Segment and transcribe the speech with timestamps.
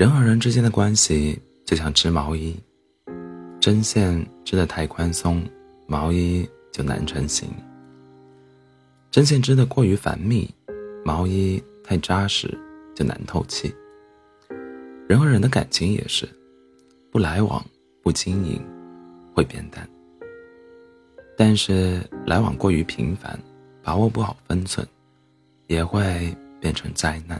[0.00, 2.58] 人和人之间的关系就像织毛衣，
[3.60, 5.46] 针线织得太宽松，
[5.86, 7.50] 毛衣就难成型；
[9.10, 10.48] 针线织得过于繁密，
[11.04, 12.48] 毛衣太扎实
[12.94, 13.70] 就难透气。
[15.06, 16.26] 人和人的感情也是，
[17.10, 17.62] 不来往、
[18.02, 18.58] 不经营，
[19.34, 19.84] 会变淡；
[21.36, 23.38] 但是来往过于频繁，
[23.82, 24.88] 把握不好分寸，
[25.66, 27.38] 也会变成灾难。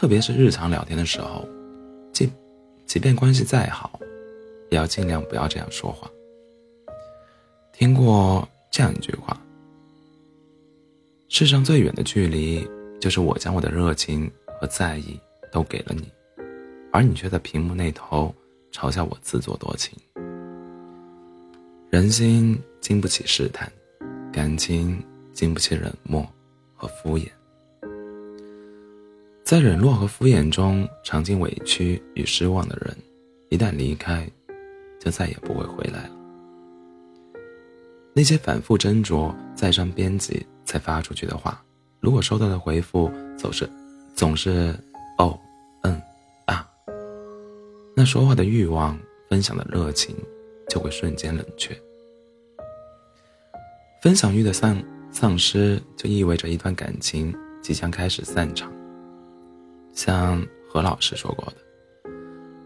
[0.00, 1.46] 特别是日常聊天的时候，
[2.10, 2.32] 即
[2.86, 4.00] 即便关系再好，
[4.70, 6.10] 也要尽量不要这样说话。
[7.70, 9.38] 听过这样一句话：
[11.28, 12.66] 世上最远的距离，
[12.98, 15.20] 就是我将我的热情和在意
[15.52, 16.10] 都给了你，
[16.90, 18.34] 而你却在屏幕那头
[18.72, 19.98] 嘲笑我自作多情。
[21.90, 23.70] 人心经不起试探，
[24.32, 24.98] 感情
[25.34, 26.26] 经不起冷漠
[26.74, 27.28] 和敷衍。
[29.50, 32.96] 在冷落和敷衍中尝尽委屈与失望的人，
[33.48, 34.24] 一旦离开，
[35.00, 36.10] 就再也不会回来了。
[38.12, 41.60] 那些反复斟酌、再三编辑才发出去的话，
[41.98, 43.68] 如果收到的回复总是
[44.14, 44.72] 总是
[45.18, 45.36] “哦，
[45.82, 46.00] 嗯，
[46.44, 46.64] 啊”，
[47.96, 48.96] 那说话的欲望、
[49.28, 50.14] 分享的热情
[50.68, 51.76] 就会瞬间冷却。
[54.00, 58.72] 分享欲的丧丧失，就意味着一段感情即将开始散场。
[60.02, 61.56] 像何老师说过的，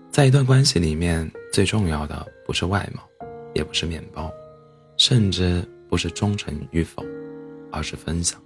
[0.09, 3.03] 在一段关系里面，最重要的不是外貌，
[3.55, 4.33] 也不是面包，
[4.97, 7.05] 甚至不是忠诚与否，
[7.73, 8.41] 而是分享。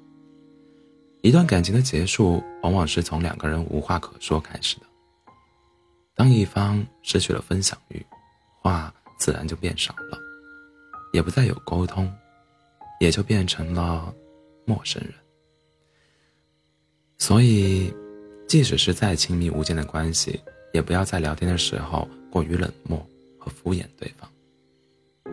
[1.21, 4.87] 一段感情的结束，往往是从两个人无话可说开始的。
[6.15, 8.03] 当一方失去了分享欲，
[8.59, 10.19] 话自然就变少了，
[11.13, 12.11] 也不再有沟通，
[13.01, 14.11] 也就变成了
[14.65, 15.13] 陌生人。
[17.19, 17.93] 所以。
[18.49, 20.41] 即使是再亲密无间的关系，
[20.73, 22.99] 也不要在聊天的时候过于冷漠
[23.39, 24.27] 和敷衍对方，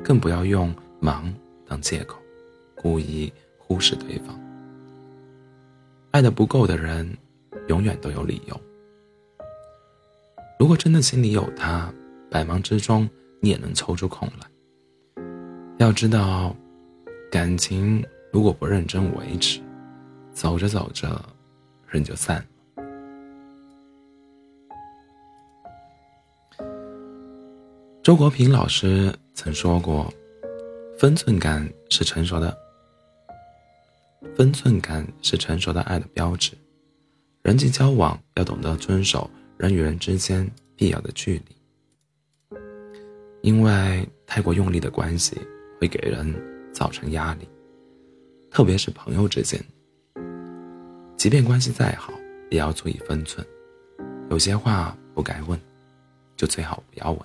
[0.03, 1.33] 更不要用忙
[1.65, 2.19] 当借口，
[2.75, 4.37] 故意忽视对方。
[6.11, 7.09] 爱的不够的人，
[7.69, 8.61] 永远都有理由。
[10.59, 11.93] 如果真的心里有他，
[12.29, 13.09] 百忙之中
[13.39, 15.23] 你也能抽出空来。
[15.77, 16.53] 要知道，
[17.31, 19.61] 感情如果不认真维持，
[20.33, 21.23] 走着走着，
[21.87, 22.45] 人就散了。
[28.05, 30.13] 周国平老师曾说过
[30.95, 32.55] ：“分寸感是成熟的，
[34.35, 36.51] 分寸感是成熟的爱的标志。
[37.41, 39.27] 人际交往要懂得遵守
[39.57, 42.57] 人与人之间必要的距离，
[43.41, 45.35] 因为太过用力的关系
[45.81, 46.31] 会给人
[46.71, 47.49] 造成压力，
[48.51, 49.59] 特别是朋友之间。
[51.17, 52.13] 即便关系再好，
[52.51, 53.43] 也要注意分寸。
[54.29, 55.59] 有些话不该问，
[56.37, 57.19] 就最好不要问。”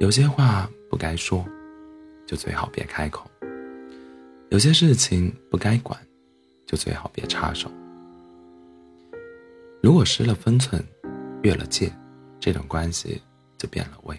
[0.00, 1.44] 有些话不该说，
[2.24, 3.28] 就最好别开口；
[4.48, 5.98] 有些事情不该管，
[6.66, 7.68] 就最好别插手。
[9.82, 10.80] 如果失了分寸，
[11.42, 11.92] 越了界，
[12.38, 13.20] 这段关系
[13.58, 14.16] 就变了味。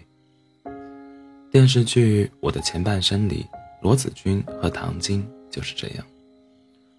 [1.50, 3.46] 电视剧《我的前半生》里，
[3.80, 6.06] 罗子君和唐晶就是这样。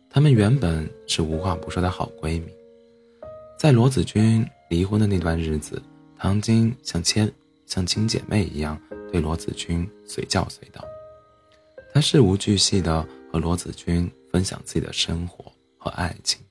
[0.09, 2.47] 她们原本是无话不说的好闺蜜，
[3.59, 5.79] 在罗子君离婚的那段日子，
[6.17, 7.31] 唐晶像牵。
[7.71, 8.77] 像亲姐妹一样
[9.09, 10.83] 对罗子君随叫随到，
[11.93, 16.41] 她事无巨细的和罗子君分享自己的生活和爱情，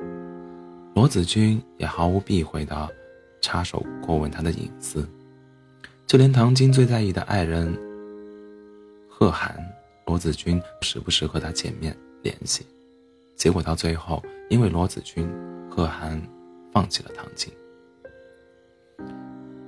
[0.94, 2.88] 罗子君也毫无避讳的
[3.42, 5.06] 插手过问她的隐私，
[6.06, 7.70] 就连唐晶最在意的爱人
[9.06, 9.62] 贺涵，
[10.06, 12.64] 罗子君时不时和他见面联系，
[13.36, 15.30] 结果到最后因为罗子君，
[15.70, 16.18] 贺涵
[16.72, 17.52] 放弃了唐晶。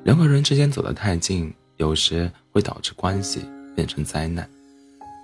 [0.05, 4.49] 人和人之间走得太近，有时会导致关系变成灾难。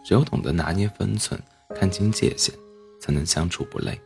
[0.05, 1.39] 只有懂得拿捏分寸，
[1.75, 2.55] 看清界限，
[3.00, 4.01] 才能相处不累，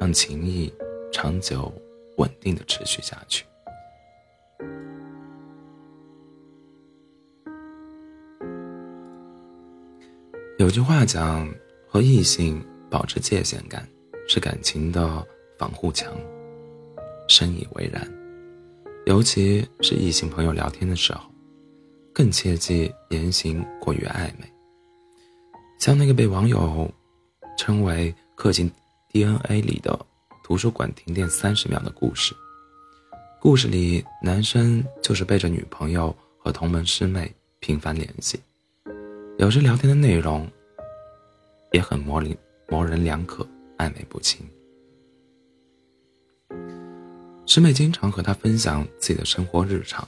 [0.00, 0.72] 让情谊
[1.12, 1.70] 长久
[2.16, 3.44] 稳定的持续下去。
[10.58, 11.46] 有句话讲，
[11.86, 13.86] 和异性保持界限感，
[14.26, 15.24] 是感情的
[15.58, 16.10] 防护墙。
[17.28, 18.17] 深以为然。
[19.06, 21.30] 尤其是异性朋友聊天的时候，
[22.12, 24.52] 更切记言行过于暧昧。
[25.78, 26.90] 像那个被网友
[27.56, 28.70] 称为“刻进
[29.08, 29.98] DNA 里的
[30.44, 32.34] 图书馆停电三十秒”的故事。
[33.40, 38.38] 故事里，男生就是背着女朋友和同门师妹频繁联系，
[39.38, 40.46] 有时聊天的内容
[41.72, 42.36] 也很模棱
[42.68, 43.46] 模棱两可、
[43.78, 44.46] 暧昧不清。
[47.48, 50.06] 师妹经常和他分享自己的生活日常，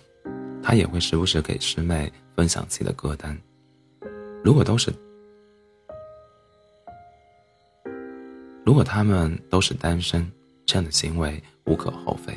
[0.63, 3.35] 他也会时不时给师妹分享自己的歌单。
[4.45, 4.93] 如果都是，
[8.63, 10.31] 如果他们都是单身，
[10.67, 12.35] 这样的行为无可厚非。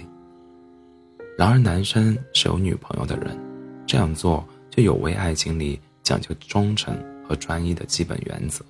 [1.37, 3.37] 然而，男生是有女朋友的人，
[3.85, 6.97] 这样做就有违爱情里讲究忠诚
[7.27, 8.63] 和专一的基本原则。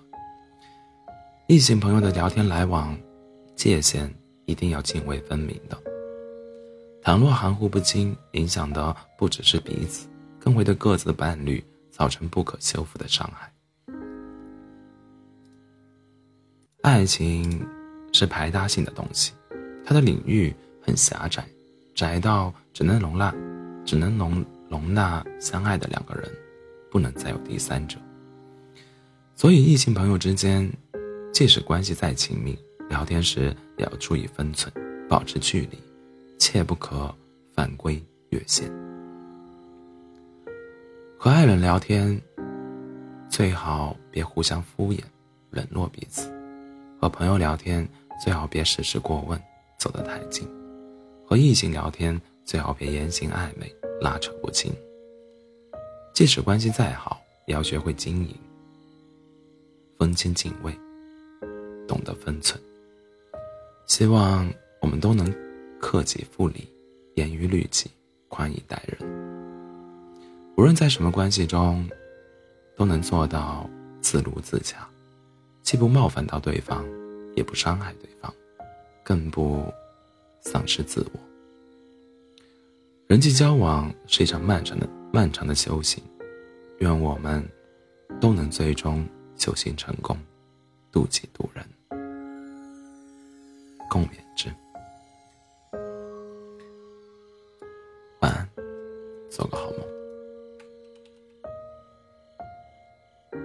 [1.47, 2.97] 异性朋友的聊天来往，
[3.55, 4.11] 界限
[4.45, 5.92] 一定要泾渭分明的。
[7.03, 10.07] 倘若含糊不清，影响的不只是彼此，
[10.39, 11.61] 更会对各自的伴侣
[11.91, 13.51] 造成不可修复的伤害。
[16.81, 17.61] 爱情
[18.13, 19.33] 是排他性的东西，
[19.85, 21.45] 它的领域很狭窄。
[21.93, 23.35] 窄到只能容纳，
[23.85, 26.31] 只能容容纳相爱的两个人，
[26.89, 27.97] 不能再有第三者。
[29.35, 30.71] 所以，异性朋友之间，
[31.33, 32.57] 即使关系再亲密，
[32.89, 34.73] 聊天时也要注意分寸，
[35.07, 35.77] 保持距离，
[36.43, 37.09] 切不可
[37.55, 38.69] 犯规越线。
[41.17, 42.21] 和爱人聊天，
[43.29, 44.99] 最好别互相敷衍、
[45.51, 46.27] 冷落彼此；
[46.99, 47.87] 和朋友聊天，
[48.21, 49.41] 最好别事事过问，
[49.79, 50.45] 走得太近。
[51.25, 54.69] 和异性聊天，最好别言行暧昧、拉扯不清。
[56.13, 58.35] 即使关系再好，也要学会经营，
[59.97, 60.77] 分清敬畏，
[61.87, 62.61] 懂得分寸。
[63.85, 64.45] 希望
[64.81, 65.33] 我们都能
[65.83, 66.65] 克己复礼，
[67.15, 67.91] 严于律己，
[68.29, 68.97] 宽以待人。
[70.55, 71.85] 无论在什么关系中，
[72.77, 73.69] 都能做到
[73.99, 74.87] 自如自洽，
[75.61, 76.85] 既不冒犯到对方，
[77.35, 78.33] 也不伤害对方，
[79.03, 79.61] 更不。
[80.39, 81.19] 丧失自我。
[83.07, 86.03] 人际交往是一场漫长的、漫长的修行，
[86.79, 87.41] 愿我们
[88.19, 89.05] 都能最终
[89.37, 90.17] 修行成功，
[90.91, 91.65] 渡己渡人，
[93.89, 94.53] 共勉之。
[99.33, 99.92] 做个好梦。